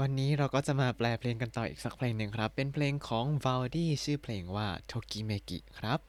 [0.00, 6.00] วันนี้เราก็จะมาแปลเพลงกันต่ออีกสักเพลงหนึ่งครับ เป็นเพลงของ v a l d i ชื่อเพลงว่า Tokimeki ครับ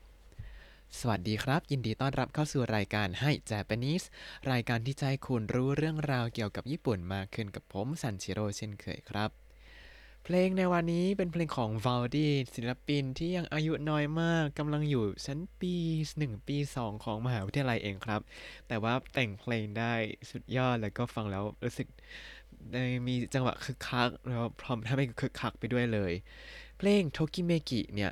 [0.99, 4.05] สวัสดีครับ ยินดีต้อนรับเข้าสู่รายการให้ Japanese
[4.51, 9.29] รายการที่จะให้คุณรู้เรื่องราวเกี่ยวกับญี่ปุ่นมากขึ้นกับผมซันชิโร่เช่นเคยครับ
[10.23, 15.73] เพลงในวันนี้เป็นเพลงของ v a l d i ศิลปินที่ยังอายุน้อยมากกำลังอยู่ชั้นปี
[16.11, 18.21] 1 ปี 2 ของมหาวิทยาลัยเองครับ
[18.67, 19.93] แต่ว่าแต่งเพลงได้
[20.31, 21.87] สุดยอดแล้วก็ฟังแล้วรู้สึก
[23.07, 26.13] มีจังหวะคึกคักแล้วพร้อมทำให้คึกคักไปด้วยเลย
[26.77, 28.11] เพลง ときめき เนี่ย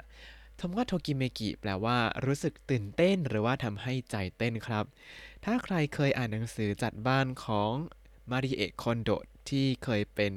[0.59, 4.85] คำว่า ときめき แปลว่ารู้สึกตื่นเต้นหรือว่าทำให้ใจเต้นครับ
[5.45, 7.71] ถ้าใครเคยอ่านหนังสือจัดบ้านของ
[8.31, 9.09] มาริเอะคอนโด
[9.49, 10.33] ที่เคยเป็น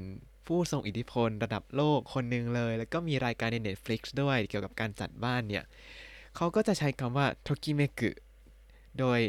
[0.46, 5.64] ผู้ทรงอิทธิพลระดับโลกคนหนึ่งเลย แล้วก็มีรายการใน Netflix ด้วยเกี่ยวกับการจัดบ้านเนี่ย
[6.36, 8.10] เขาก็จะใช้คำว่า ときめく
[8.98, 9.20] โดย เ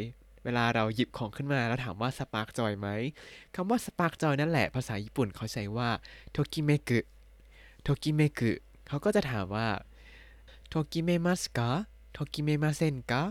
[0.48, 2.88] วลาเราหยิบของขึ้นมาแล้วถามว่า spark joy ไหม
[3.54, 5.90] คำว่า spark joy นั่นแหละภาษาญี่ปุ่นเขาใช้ว่า
[6.32, 8.52] ときめく ときめく
[8.88, 9.68] เขาก็จะถามว่า
[10.68, 13.22] ときめきますか ときめきませんか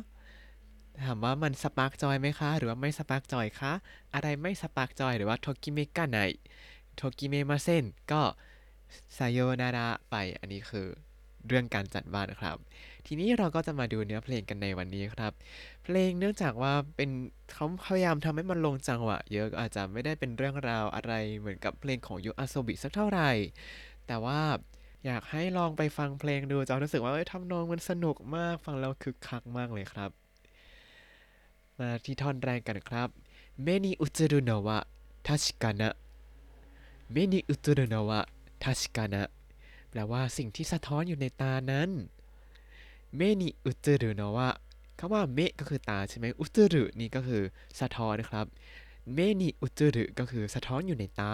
[1.06, 3.74] ถามว่ามัน spark joy ไหมคะ หรือว่าไม่ spark joy คะ
[4.14, 6.20] อะไรไม่ spark joy หรือว่า ときめかな
[6.96, 8.22] い ときめきません ก็
[9.14, 10.88] さようなら ไป อันนี้คือ
[11.48, 12.58] เรื่องการจัดบ้านครับ
[13.08, 15.32] ทีนี้เราก็จะมาดูเนื้อเพลงกันในวันนี้ครับ
[15.84, 17.10] เพลงเนื่องจากว่าเป็น
[17.54, 23.30] เขาพยายามทำให้มันลงจังหวะ เยอะอาจจะไม่ได้เป็นเรื่องราวอะไรเหมือนกับเพลงของยุอาโซบิสักเท่าไหร่
[24.08, 24.42] แต่ว่า
[25.06, 30.12] อยากให้ลองไปฟังเพลงดูจะรู้สึกว่าทำนองมันสนุกมากฟังแล้วคึกคักมากเลยครับ
[31.80, 33.10] มาที่ท่อนแรกกันครับ
[33.64, 34.80] เมนิอุตรุโนะวะ
[35.28, 35.90] ทัชกานะ
[37.12, 38.20] เมนิอุตรุโนะวะ
[38.64, 39.24] ทัชกานะ
[39.90, 41.90] แปลว่าสิ่งที่สะท้อนอยู่ในตานั้น
[43.18, 44.50] เมนิอุตรุโนะวะ
[45.00, 47.44] คำว่าเมก็คือตาใช่ไหมอุตรุนี่ก็คือ
[47.80, 48.46] สะท้อนนะครับ
[49.14, 51.34] เมนิอุตรุก็คือสะท้อนอยู่ในตา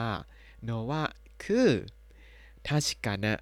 [0.63, 1.03] โนะวะ
[1.43, 1.67] คือ
[2.67, 3.33] ทัชกานะ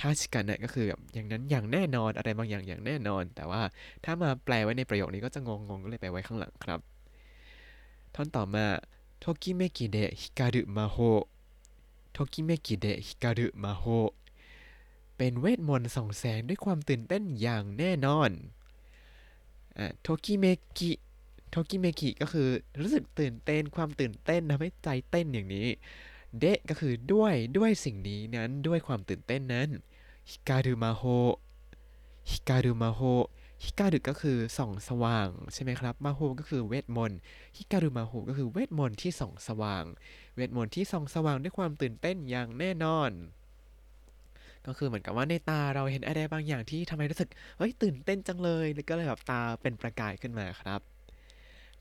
[0.00, 3.62] ทัชกานะก็คือแบบอย่างนั้นอย่างแน่นอนอะไรบางอย่างอย่างแน่นอน แต่ว่า
[4.04, 6.80] ถ้ามาแปลไว้ในประโยคนี้ก็จะงงๆก็เลยไปไว้ข้างหลังครับ
[8.14, 8.66] ท่อนต่อมา
[9.18, 13.84] ときめきで光る魔法 ときめきで光る魔法
[15.16, 18.30] เป็นเวทมนต์ส่องแสงด้วยความตื่นเต้นอย่างแน่นอน
[19.78, 20.44] อะ ときめ
[20.78, 22.48] き ときめき ก็คือ
[22.80, 25.68] รู้สึกตื่นเต้นความตื่นเต้นทำให้ใจเต้นอย่างนี้
[26.38, 29.68] で ก็คือด้วยด้วยสิ่งนี้นั้นด้วยความตื่นเต้นนั้น
[30.30, 33.00] 光る魔法 光る魔法
[33.64, 37.18] ฮิการุก็คือส่องสว่างใช่ไหมครับ มาโฮก็คือเวทมนต์
[37.56, 39.84] ฮิการุมาโฮก็คือเวทมนต์ที่ส่องสว่าง
[40.34, 43.10] เวทมนต์ที่ส่องสว่างด้วยความตื่นเต้นอย่างแน่นอน
[44.66, 50.80] ก็คือเหมือนกับว่าในตาเราเห็นอะไรบางอย่างที่ทำให้รู้สึกเฮ้ยตื่นเต้นจังเลยแล้วก็เลยแบบตาเป็นประกายขึ้นมาครับ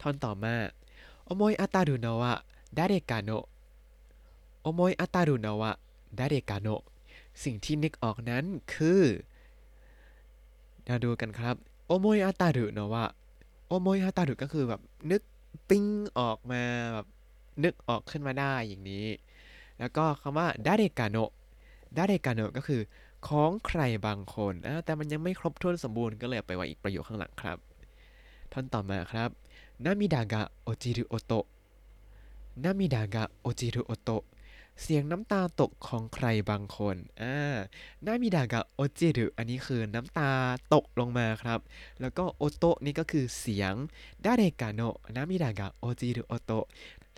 [0.01, 0.55] ท่อนต่อมา
[1.25, 2.33] โอโมยอาตารุโนะวะ
[2.77, 3.45] ดาเรกาโนะ
[4.61, 5.71] โอโมยอาตารุโนะวะ
[6.17, 6.81] ดาเรกาโนะ
[7.43, 9.01] สิ่งที่นึกออกนั้นคือ
[10.87, 11.55] มาดูกันครับ
[11.87, 13.05] โอโมยอาตารุโนะวะ
[13.67, 14.81] โอโมยอาตารุก็คือแบบ
[15.11, 15.21] นึก
[15.69, 15.85] ปิ้ง
[16.19, 16.61] ออกมา
[16.93, 17.07] แบบ
[17.63, 19.07] นึกออกขึ้นมาได้อย่างนี้
[19.79, 21.31] แล้วก็คำว่าดาเรกาโนะ
[21.97, 22.81] ดาเรกาโนะก็คือ
[23.27, 24.53] ของใครบางคน
[24.85, 27.57] แต่มันยังไม่ครบถ้วนสมบูรณ์ก็เลยไปไว้อีกประโยคข้างหลังครับ
[28.51, 29.29] ท่อนต่อมาครับ
[29.83, 31.45] นามิดากะโอจิรุโอโตะ
[32.63, 34.23] นามิดากะโอจิรุโอโตะ
[34.81, 37.35] เสียงน้ำตาตกของใครบางคนอ่า
[38.05, 40.29] นามิดากะโอจิรุอันนี้คือน้ำตา
[40.73, 41.59] ตกลงมาครับ
[42.01, 43.73] แล้วก็โอโตะนี่ก็คือเสียง
[44.25, 46.65] ดาเรกาโนะนามิดากะโอจิรุโอโตะ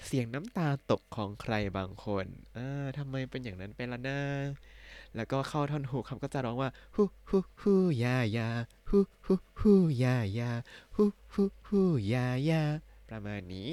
[0.05, 2.25] เสียงน้ำตาตกของใครบางคน
[2.57, 4.19] อ่าทำไมเป็นอย่างนั้นไปละนะ
[5.15, 8.49] แล้วก็เข้าท่อนฮุกครับก็จะร้องว่าฮู้ฮู้ฮู้ยายา
[8.89, 10.51] ฮู้ฮู้ฮู้ยายา
[10.95, 12.61] ฮู้ฮู้ฮู้ยายา
[13.09, 13.71] ประมาณนี้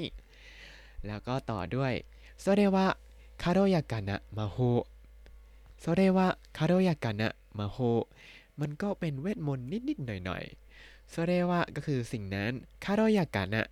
[1.07, 1.93] แล้วก็ต่อด้วย
[2.41, 2.85] โซเรวะ
[3.41, 4.57] คาโรยากานะมาโฮ
[5.79, 6.27] โซเรวะ
[6.57, 7.77] คาโรยากานะมาโฮ
[8.61, 12.51] มันก็เป็นเวทมนต์นิดๆหน่อยๆโซเรวะก็คือสิ่งนั้น
[12.83, 13.65] คาโรยากานะ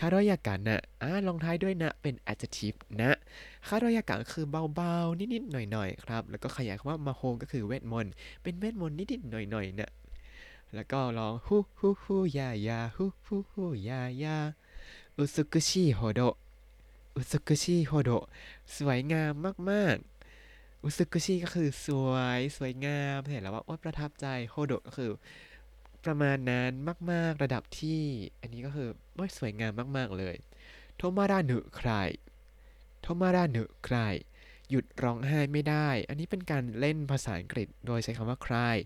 [0.00, 3.12] คาโรยากานะอ่าลองท้ายด้วยนะ เป็น adjective นะ
[3.68, 8.12] คาโดยากะก็คือเบาๆ นิดๆ หน่อยๆ ครับ แล้วก็ขยายคำว่ามาโฮก็คือเวทมนต์
[8.42, 9.90] เป็นเวทมนต์นิดๆ หน่อยๆเนี่ย
[10.74, 14.36] แล้วก็ร้องฮู้ฮู้ฮู้ยายาฮู้ฮู้ฮู้ยายา
[15.16, 16.20] อุซุกุชิโฮโด
[17.16, 18.10] อุซุกุชิโฮโด
[18.76, 19.32] สวยงาม
[19.70, 25.10] มากๆ อุซุกุชิก็คือสวย สวยงามเห็นแล้วว่าโอ๊ยประทับใจ โฮโดก็คือ
[26.04, 26.72] ประมาณนั้น
[27.10, 28.02] มาก ๆ ระดับที่
[28.40, 30.36] อันนี้ก็คือโอ๊ยสวยงามมาก ๆ เลย
[30.96, 31.90] โทมารานุใคร
[33.02, 33.98] โทมารานุใคร
[34.70, 38.76] หยุดร้องไห้ไม่ได้ อันนี้เป็นการเล่นภาษาอังกฤษ โดยใช้คำว่า cry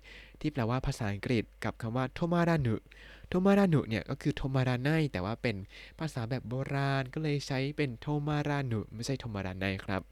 [0.40, 5.56] ที่แปลว่าภาษาอังกฤษกับคำว่า 止まらぬ 止まらぬ เนี่ยก็คือ 止まらない แต่ว่าเป็น
[6.00, 10.02] ภาษาแบบโบราณก็เลยใช้เป็น 止まらぬ ไม่ใช่ 止まらない ครับ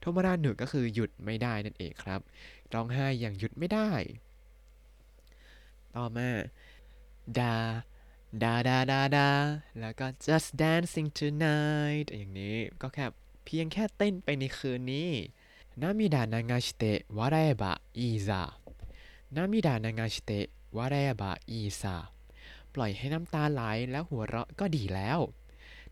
[0.00, 2.20] 止まらぬ ก็คือหยุดไม่ได้นั่นเองครับ
[2.74, 3.90] ร้องไห้อย่างหยุดไม่ได้
[5.96, 6.30] ต่อมา
[7.38, 7.54] ดา
[8.42, 9.28] ดาดาดาดา
[9.80, 13.06] แล้วก็ just dancing tonight อย่างนี้ก็แค่
[13.44, 15.10] เพียงแค่เต้นไปในคืนนี้
[15.80, 18.42] นามิดานางาชิเตะวาระบะอีซา
[19.36, 20.46] นามิดานางาชิเตะ
[20.76, 21.96] วาระบะอีซา
[22.74, 25.18] ปล่อยให้น้ำตาไหลแล้วหัวเราะก็ดีแล้ว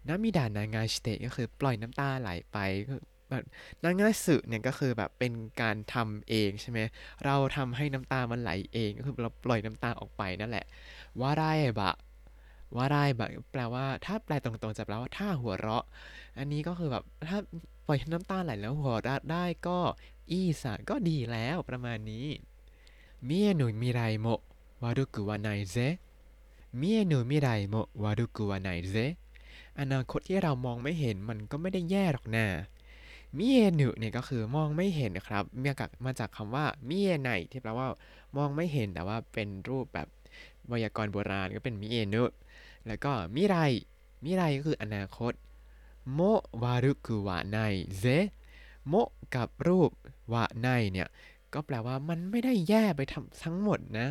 [0.06, 2.58] นามิดานางาชิเตะก็คือปล่อยน้ำตาไหลไป
[3.30, 3.44] แบบ
[3.82, 6.78] นาง่ายสึเนี่ยก็คือแบบเป็นการทำเองใช่ไหม
[7.24, 10.64] เราทำให้น้ำตามันไหลเองก็คือเราปล่อยน้ำตาออกไปนั่นแหละ
[11.20, 11.94] ว่าระเอบะ
[12.76, 15.84] ว่าได้บบแปลว่าถ้าแปลตรงๆจะแปลว่าถ้าหัวเราะ
[16.38, 17.38] อันนี้ก็คือแบบถ้า
[17.86, 19.78] ปล่อยน้ำตาไหลแล้วหัวเราะได้ก็
[20.30, 22.26] อีสานก็ดีแล้วประมาณนี้
[23.28, 24.26] มีเอนุมิไรโม
[24.82, 25.76] วารุกุวาไนเซ
[26.80, 28.96] มีเอนุมิไรโมวารุกุวาไนเซ
[29.78, 32.46] อนาคตที่เรามองไม่เห็นมันก็ไม่ได้แย่หรอกนะ
[33.38, 37.86] มิเอนุเนี่ยก็คือมองไม่เห็นนะครับมาจากมาจากคำว่ามิเอไนที่แปลว่า
[38.36, 40.08] มองไม่เห็นแต่ว่าเป็นรูปแบบ
[40.68, 42.24] ไวยากรณ์โบราณก็เป็นมิเอนุ
[42.86, 43.56] แล้วก็มิไร
[44.24, 45.32] มิไรก็คืออนาคต
[46.14, 46.20] โม
[46.62, 47.58] วารุกุวะไน
[47.98, 48.04] เซ
[48.88, 48.94] โม
[49.34, 49.90] กับรูป
[50.32, 51.08] วะไนเนี่ย
[51.52, 54.08] ก็แปลว่ามันไม่ได้แย่ไปทั้งทั้งหมดนะ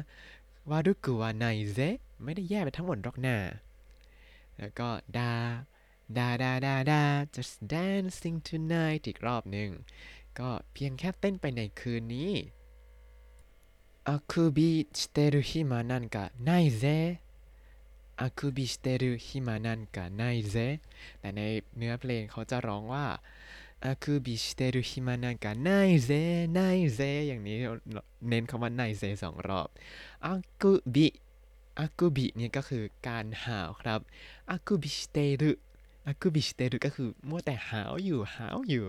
[0.70, 1.80] วารุกุวะไนเซ
[2.24, 3.38] ไม่ได้แย่ไปทั้งหมดหรอกนา
[4.58, 4.88] แล้วก็
[5.18, 5.34] ดา
[6.18, 7.04] ดาดาดาดา
[7.36, 9.70] just dancing tonight อีกรอบหนึ่ง
[10.40, 12.34] ก็เพียงแค่เต้นไปในคืนนี้
[14.10, 16.84] あくびしてる暇なんかないぜ
[18.22, 20.56] あくびしてる暇なんかないぜ
[21.20, 21.42] แต่ใน
[21.78, 23.08] เนื้อเพลงเขาจะร้องว่า
[23.86, 25.70] あくびしてる暇なんかな
[26.04, 26.10] いぜ
[26.54, 26.60] な
[26.94, 27.58] いぜ อย่างนี้
[28.28, 29.70] เน้นคำว่า ないぜ สองรอบ
[30.26, 31.08] あくび あ
[31.80, 34.00] くび เนี่ยก็คือการหาวครับ
[34.52, 35.52] あくびしてる
[36.08, 38.86] あくびしてる ก็คือมัวแต่หาวอยู่หาวอยู่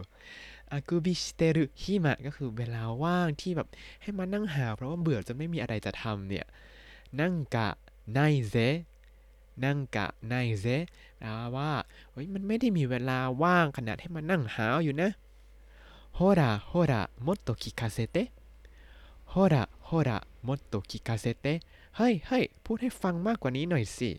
[0.72, 3.68] あくびしてる 暇 ก็คือเวลาว่างที่แบบ
[4.02, 6.46] ให้มานั่งหาวเพราะว่าเบื่อจนไม่มีอะไรจะทำเนี่ย
[7.20, 8.54] なんかないぜ
[9.64, 10.66] なんかないぜ
[11.18, 11.70] แปลว่า
[12.10, 15.10] เฮ้ยมันไม่ได้มีเวลาว่างขนาดให้มานั่งหาวอยู่นะ
[16.16, 18.16] ほらほらもっと聞かせて
[19.31, 21.46] ほらほらもっと聞かせて
[21.96, 24.10] เฮ้ยเฮ้ยพูดให้ฟังมากกว่านี้หน่อยสิ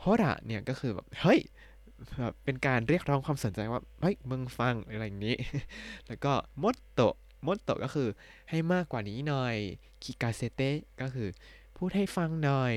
[0.00, 1.40] โฮระเนี่ยก็คือแบบเฮ้ย
[2.18, 5.36] แบบเป็นการเรียกร้องความสนใจว่าเฮ้ยมึงฟังอะไรอย่างนี้
[6.06, 6.32] แล้วก็
[6.62, 7.00] มดโต
[7.46, 8.08] มดโตก็คือ
[8.50, 9.56] ให้มากกว่านี้หน่อย
[10.02, 10.60] คิกาเซเต
[11.00, 11.28] ก็คือ
[11.76, 12.74] พูดให้ฟังหน่อย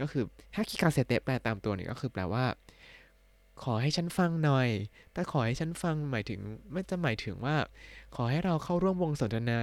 [0.00, 0.24] ก็คือ
[0.54, 2.44] ถ้าคิกาเซเตแปลตามตัวเนี่ยก็คือแปลว่า
[3.62, 4.68] ขอให้ฉันฟังหน่อย
[5.12, 6.40] แต่ขอให้ฉันฟังหมายถึง
[6.72, 7.56] ไม่จะหมายถึงว่า
[8.14, 9.60] ขอให้เราเข้าร่วมวงสนทนา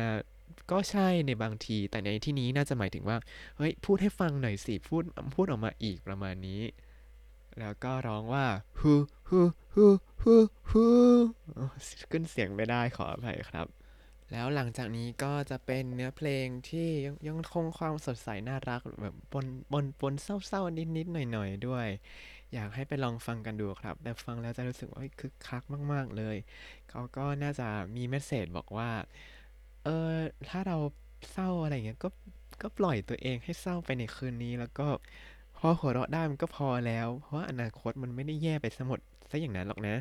[0.72, 3.18] ก็ใช่ในบางที แต่ในที่นี้น่าจะหมายถึงว่า
[3.58, 5.04] เฮ้ย พูดให้ฟังหน่อยสิ พูด
[5.36, 6.62] พูดออกมาอีกประมาณนี้
[7.60, 8.46] แล้วก็ร้องว่า
[8.80, 8.94] ฮู
[9.30, 9.40] ฮู
[9.76, 9.86] ฮู
[10.24, 10.36] ฮู
[10.70, 10.86] ฮู
[12.12, 13.68] ขึ้นเสียงไม่ได้ขออภัยครับ
[14.32, 21.88] แล้วหลังจากนี้ก็จะเป็นเนื้อเพลงที่ยังยังคงความสดใสน่ารักแบบปนปนปนเศร้าๆนิดๆหน่อยๆด้วย
[22.54, 25.64] อยากให้ไปลองฟังกันดูครับ แต่ฟังแล้วจะรู้สึกว่าคึกคัก
[25.94, 26.38] มาก ๆเลย
[26.90, 28.90] เขาก็น่าจะมีเมสเซจบอกว่า
[29.84, 30.14] เออ
[30.50, 30.78] ถ้าเรา
[31.32, 32.10] เศร้าอะไรเงี้ยก็
[32.62, 34.88] ก็ปล่อยตัวเองให้เศร้าไปในคืนนี้แล้วก็
[35.64, 39.00] พอหัวเราะได้มันก็พอแล้ว เพราะว่าอนาคตมันไม่ได้แย่ไปซะหมด
[39.30, 39.96] ซะอย่างนั้นหรอกนะ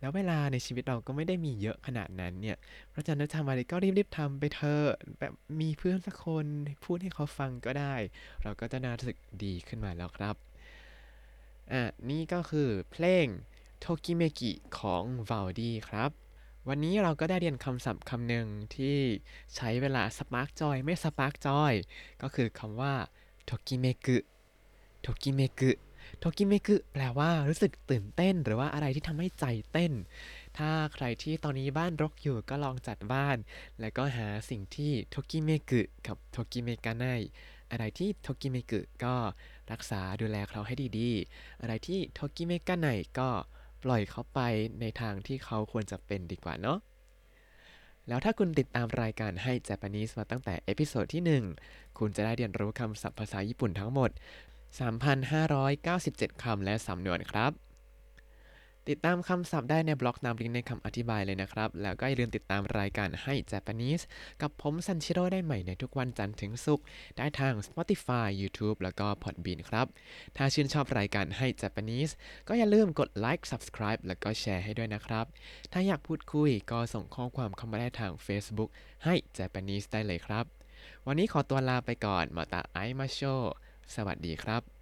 [0.00, 2.56] แล้วเวลาในชีวิตเราก็ไม่ได้มีเยอะขนาดนั้นเนี่ย
[2.90, 4.86] เพราะฉะนั้นทำอะไรก็รีบๆทำไปเถอะ
[5.18, 6.46] แบบมีเพื่อนสักคน
[6.84, 7.94] พูดให้เขาฟังก็ได้
[8.42, 10.36] เราก็จะน่ารู้สึกดีขึ้นมาแล้วครับ
[11.72, 13.26] อะนี่ก็คือเพลง
[13.80, 16.10] โทกิเมกิของวาลดีครับ
[16.68, 18.96] วันนี้เราก็ได้เรียนคำศัพท์คำหนึ่งที่
[19.56, 21.72] ใช้เวลา spark joy ไม่ spark joy
[22.22, 22.94] ก็คือคำว่า
[23.44, 29.92] ときめく ときめく ときめく แปลว่ารู้สึกตื่นเต้น หรือว่าอะไรที่ทำให้ใจเต้น
[30.58, 33.36] ถ้าใครที่ตอนนี้บ้านรกอยู่ก็ลองจัดบ้าน
[33.80, 37.04] แล้วก็หาสิ่งที่ ときめく กับ ときめかない
[37.70, 39.14] อะไรที่ ときめく ก็
[39.72, 42.86] รักษาดูแลเขาให้ดีๆ อะไรที่ときめかない
[43.18, 43.28] ก็
[43.82, 44.40] ปล่อยเขาไป
[44.80, 46.80] ในทางที่เขาควรจะเป็นดีกว่าเนาะ
[48.08, 54.10] แล้วถ้าคุณติดตามรายการให้ Japanese มาตั้งแต่ episode ที่ 1 คุณจะได้เรียนรู้คำศัพท์ภาษาญี่ปุ่นทั้งหมด
[54.82, 57.52] 3,597 คำและสำนวนครับ
[58.90, 64.04] ติดตามคำศัพท์ได้ในบล็อกตามลิงก์ในคำอธิบายเลยนะครับ แล้วก็อย่าลืมติดตามรายการให้ Japanese
[64.42, 66.84] กับผมซันชิโร่ได้ใหม่ในทุกวันจันทร์ถึงศุกร์
[67.18, 69.86] ได้ทาง Spotify YouTube แล้วก็ Podbean ครับ
[70.36, 72.12] ถ้าชื่นชอบรายการให้ Japanese
[72.48, 75.26] ก็อย่าลืมกดไลค์ Subscribe แล้วก็แชร์ให้ด้วยนะครับ
[75.72, 78.70] ถ้าอยากพูดคุยก็ส่งข้อความเข้ามาได้ทาง Facebook
[79.04, 80.44] ให้ Japanese ได้เลยครับ
[81.06, 83.22] วันนี้ขอตัวลาไปก่อนมาตาไอมาโช
[83.94, 84.75] สวัสดีครับ